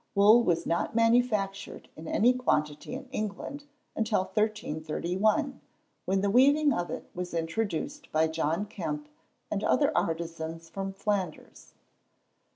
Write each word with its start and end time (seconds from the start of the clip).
Wool 0.15 0.41
was 0.41 0.65
not 0.65 0.95
manufactured 0.95 1.87
in 1.95 2.07
any 2.07 2.33
quantity 2.33 2.95
in 2.95 3.07
England 3.11 3.65
until 3.95 4.21
1331, 4.23 5.61
when 6.05 6.21
the 6.21 6.29
weaving 6.31 6.73
of 6.73 6.89
it 6.89 7.07
was 7.13 7.35
introduced 7.35 8.11
by 8.11 8.25
John 8.25 8.65
Kempe 8.65 9.11
and 9.51 9.63
other 9.63 9.95
artizans 9.95 10.69
from 10.69 10.91
Flanders. 10.91 11.75